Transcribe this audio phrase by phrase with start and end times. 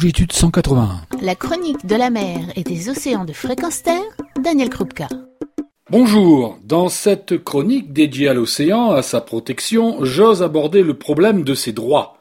[0.00, 1.02] Longitude 181.
[1.20, 4.00] La chronique de la mer et des océans de fréquence terre,
[4.42, 5.08] Daniel Krupka.
[5.90, 11.52] Bonjour, dans cette chronique dédiée à l'océan, à sa protection, j'ose aborder le problème de
[11.52, 12.16] ses droits.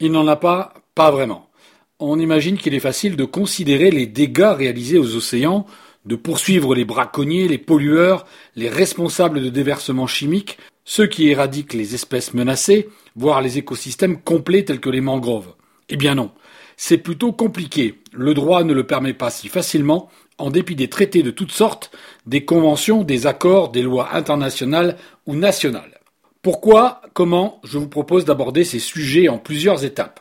[0.00, 1.50] Il n'en a pas, pas vraiment.
[1.98, 5.66] On imagine qu'il est facile de considérer les dégâts réalisés aux océans,
[6.06, 8.24] de poursuivre les braconniers, les pollueurs,
[8.54, 10.56] les responsables de déversements chimiques,
[10.86, 15.52] ceux qui éradiquent les espèces menacées, voire les écosystèmes complets tels que les mangroves.
[15.90, 16.32] Eh bien non,
[16.76, 18.00] c'est plutôt compliqué.
[18.12, 20.08] Le droit ne le permet pas si facilement,
[20.38, 21.90] en dépit des traités de toutes sortes,
[22.26, 26.00] des conventions, des accords, des lois internationales ou nationales.
[26.42, 30.20] Pourquoi, comment, je vous propose d'aborder ces sujets en plusieurs étapes.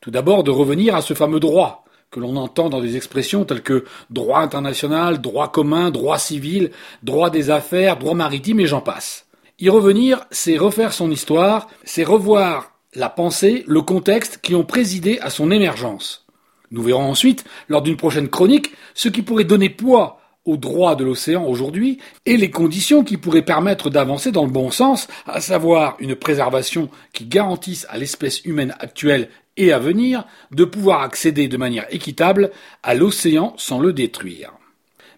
[0.00, 3.62] Tout d'abord de revenir à ce fameux droit, que l'on entend dans des expressions telles
[3.62, 6.72] que droit international, droit commun, droit civil,
[7.02, 9.26] droit des affaires, droit maritime et j'en passe.
[9.60, 15.18] Y revenir, c'est refaire son histoire, c'est revoir la pensée, le contexte qui ont présidé
[15.20, 16.26] à son émergence.
[16.72, 21.04] Nous verrons ensuite, lors d'une prochaine chronique, ce qui pourrait donner poids au droit de
[21.04, 25.96] l'océan aujourd'hui et les conditions qui pourraient permettre d'avancer dans le bon sens, à savoir
[26.00, 31.56] une préservation qui garantisse à l'espèce humaine actuelle et à venir de pouvoir accéder de
[31.56, 32.50] manière équitable
[32.82, 34.52] à l'océan sans le détruire.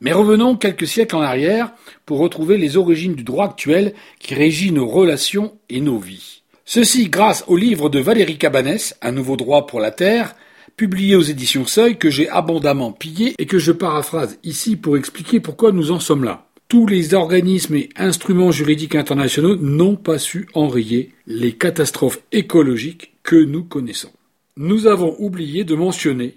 [0.00, 1.72] Mais revenons quelques siècles en arrière
[2.04, 6.41] pour retrouver les origines du droit actuel qui régit nos relations et nos vies.
[6.64, 10.36] Ceci grâce au livre de Valérie Cabanès, Un nouveau droit pour la Terre,
[10.76, 15.40] publié aux éditions Seuil, que j'ai abondamment pillé et que je paraphrase ici pour expliquer
[15.40, 16.46] pourquoi nous en sommes là.
[16.68, 23.36] Tous les organismes et instruments juridiques internationaux n'ont pas su enrayer les catastrophes écologiques que
[23.36, 24.12] nous connaissons.
[24.56, 26.36] Nous avons oublié de mentionner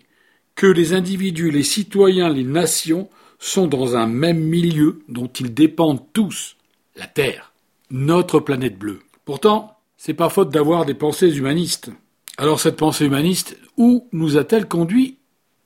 [0.55, 3.09] que les individus, les citoyens, les nations
[3.39, 6.55] sont dans un même milieu dont ils dépendent tous,
[6.95, 7.53] la Terre,
[7.91, 9.01] notre planète bleue.
[9.25, 11.91] Pourtant, c'est pas faute d'avoir des pensées humanistes.
[12.37, 15.17] Alors cette pensée humaniste, où nous a-t-elle conduit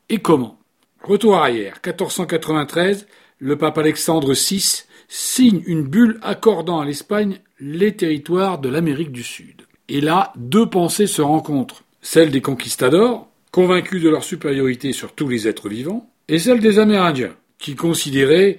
[0.09, 0.59] et comment?
[1.01, 3.07] Retour arrière, 1493,
[3.39, 9.23] le pape Alexandre VI signe une bulle accordant à l'Espagne les territoires de l'Amérique du
[9.23, 9.63] Sud.
[9.87, 11.83] Et là, deux pensées se rencontrent.
[12.01, 16.77] Celle des conquistadors, convaincus de leur supériorité sur tous les êtres vivants, et celle des
[16.77, 18.57] Amérindiens, qui considéraient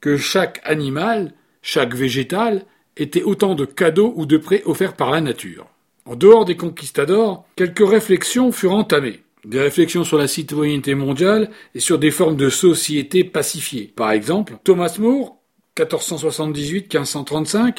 [0.00, 2.64] que chaque animal, chaque végétal,
[2.96, 5.66] était autant de cadeaux ou de prêts offerts par la nature.
[6.04, 9.20] En dehors des conquistadors, quelques réflexions furent entamées.
[9.44, 13.92] Des réflexions sur la citoyenneté mondiale et sur des formes de société pacifiées.
[13.94, 15.36] Par exemple, Thomas More,
[15.76, 17.78] 1478-1535,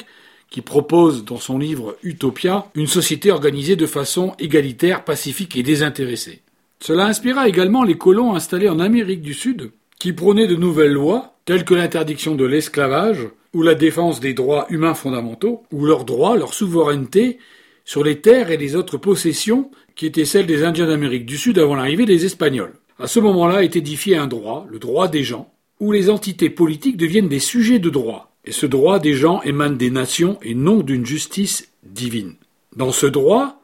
[0.50, 6.42] qui propose dans son livre Utopia une société organisée de façon égalitaire, pacifique et désintéressée.
[6.80, 11.34] Cela inspira également les colons installés en Amérique du Sud, qui prônaient de nouvelles lois,
[11.48, 16.36] telles que l'interdiction de l'esclavage, ou la défense des droits humains fondamentaux, ou leurs droits,
[16.36, 17.38] leur souveraineté
[17.86, 21.58] sur les terres et les autres possessions qui étaient celles des Indiens d'Amérique du Sud
[21.58, 22.74] avant l'arrivée des Espagnols.
[22.98, 25.50] À ce moment-là est édifié un droit, le droit des gens,
[25.80, 28.36] où les entités politiques deviennent des sujets de droit.
[28.44, 32.34] Et ce droit des gens émane des nations et non d'une justice divine.
[32.76, 33.62] Dans ce droit,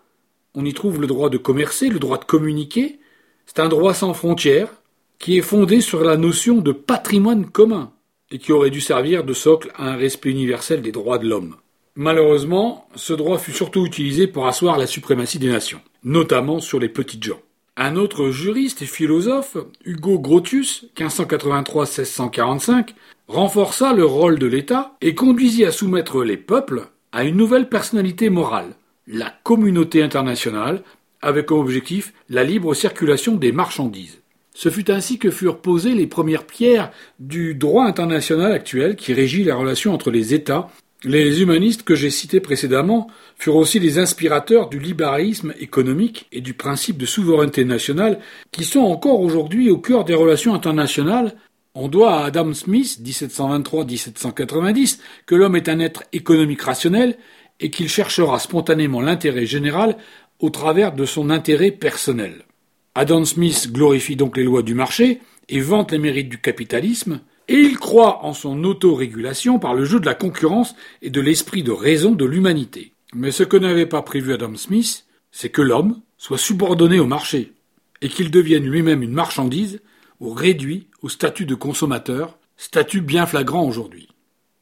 [0.54, 2.98] on y trouve le droit de commercer, le droit de communiquer.
[3.44, 4.72] C'est un droit sans frontières
[5.18, 7.92] qui est fondé sur la notion de patrimoine commun
[8.30, 11.56] et qui aurait dû servir de socle à un respect universel des droits de l'homme.
[11.96, 16.88] Malheureusement, ce droit fut surtout utilisé pour asseoir la suprématie des nations, notamment sur les
[16.88, 17.40] petites gens.
[17.76, 22.90] Un autre juriste et philosophe, Hugo Grotius, 1583-1645,
[23.28, 28.30] renforça le rôle de l'État et conduisit à soumettre les peuples à une nouvelle personnalité
[28.30, 28.74] morale,
[29.06, 30.82] la communauté internationale,
[31.22, 34.20] avec comme objectif la libre circulation des marchandises.
[34.54, 39.44] Ce fut ainsi que furent posées les premières pierres du droit international actuel qui régit
[39.44, 40.70] la relation entre les États
[41.04, 46.54] les humanistes que j'ai cités précédemment furent aussi les inspirateurs du libéralisme économique et du
[46.54, 48.20] principe de souveraineté nationale
[48.52, 51.34] qui sont encore aujourd'hui au cœur des relations internationales.
[51.74, 57.18] On doit à Adam Smith, 1723-1790, que l'homme est un être économique rationnel
[57.60, 59.98] et qu'il cherchera spontanément l'intérêt général
[60.38, 62.44] au travers de son intérêt personnel.
[62.96, 67.58] Adam Smith glorifie donc les lois du marché et vante les mérites du capitalisme, et
[67.58, 71.72] il croit en son autorégulation par le jeu de la concurrence et de l'esprit de
[71.72, 72.92] raison de l'humanité.
[73.12, 77.52] Mais ce que n'avait pas prévu Adam Smith, c'est que l'homme soit subordonné au marché,
[78.00, 79.80] et qu'il devienne lui-même une marchandise
[80.20, 84.08] ou réduit au statut de consommateur, statut bien flagrant aujourd'hui.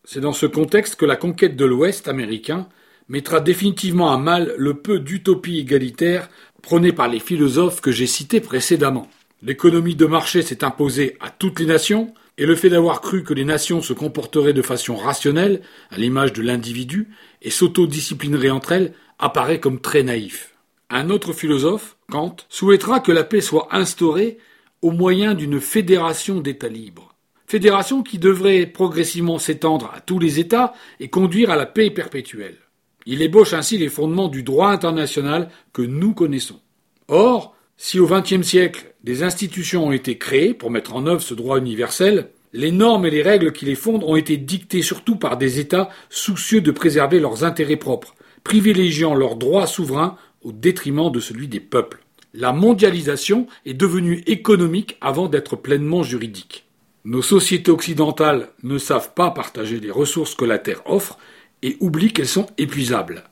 [0.04, 2.68] C'est dans ce contexte que la conquête de l'Ouest américain
[3.08, 6.28] mettra définitivement à mal le peu d'utopie égalitaire
[6.62, 9.08] prônée par les philosophes que j'ai cités précédemment.
[9.42, 13.34] L'économie de marché s'est imposée à toutes les nations, et le fait d'avoir cru que
[13.34, 15.60] les nations se comporteraient de façon rationnelle,
[15.90, 17.08] à l'image de l'individu,
[17.42, 20.54] et s'autodisciplineraient entre elles, apparaît comme très naïf.
[20.88, 24.38] Un autre philosophe, Kant, souhaitera que la paix soit instaurée
[24.80, 27.14] au moyen d'une fédération d'États libres.
[27.46, 32.58] Fédération qui devrait progressivement s'étendre à tous les États et conduire à la paix perpétuelle.
[33.06, 36.60] Il ébauche ainsi les fondements du droit international que nous connaissons.
[37.08, 41.34] Or, si au XXe siècle des institutions ont été créées pour mettre en œuvre ce
[41.34, 45.36] droit universel, les normes et les règles qui les fondent ont été dictées surtout par
[45.36, 48.14] des États soucieux de préserver leurs intérêts propres,
[48.44, 52.04] privilégiant leurs droits souverains au détriment de celui des peuples.
[52.34, 56.66] La mondialisation est devenue économique avant d'être pleinement juridique.
[57.04, 61.18] Nos sociétés occidentales ne savent pas partager les ressources que la Terre offre
[61.62, 63.24] et oublient qu'elles sont épuisables.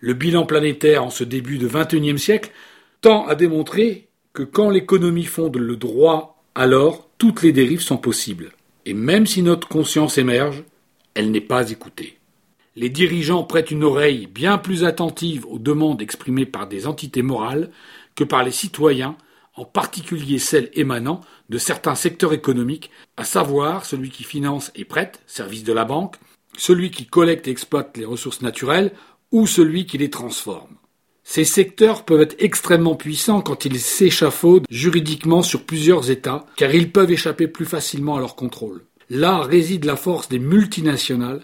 [0.00, 2.52] Le bilan planétaire en ce début de XXIe siècle
[3.00, 8.52] tend à démontrer que quand l'économie fonde le droit, alors toutes les dérives sont possibles.
[8.86, 10.64] Et même si notre conscience émerge,
[11.14, 12.18] elle n'est pas écoutée.
[12.76, 17.70] Les dirigeants prêtent une oreille bien plus attentive aux demandes exprimées par des entités morales
[18.14, 19.16] que par les citoyens,
[19.56, 25.20] en particulier celles émanant de certains secteurs économiques, à savoir celui qui finance et prête,
[25.26, 26.16] service de la banque,
[26.58, 28.92] celui qui collecte et exploite les ressources naturelles,
[29.32, 30.76] ou celui qui les transforme.
[31.22, 36.90] Ces secteurs peuvent être extrêmement puissants quand ils s'échafaudent juridiquement sur plusieurs États, car ils
[36.90, 38.84] peuvent échapper plus facilement à leur contrôle.
[39.10, 41.42] Là réside la force des multinationales,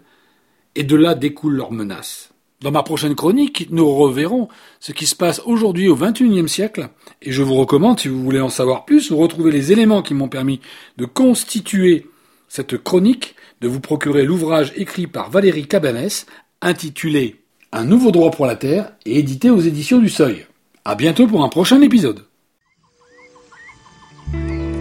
[0.75, 2.31] et de là découlent leurs menaces.
[2.63, 4.49] Dans ma prochaine chronique, nous reverrons
[4.81, 6.89] ce qui se passe aujourd'hui au XXIe siècle,
[7.21, 10.15] et je vous recommande, si vous voulez en savoir plus, ou retrouver les éléments qui
[10.15, 10.61] m'ont permis
[10.97, 12.07] de constituer
[12.49, 13.35] cette chronique,
[13.65, 16.27] de vous procurer l'ouvrage écrit par Valérie Cabanès,
[16.61, 17.41] intitulé
[17.73, 20.45] Un nouveau droit pour la Terre, et édité aux éditions du Seuil.
[20.85, 22.27] À bientôt pour un prochain épisode.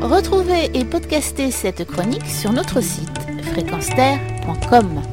[0.01, 3.09] Retrouvez et podcastez cette chronique sur notre site
[3.53, 5.12] fréquenceterre.com.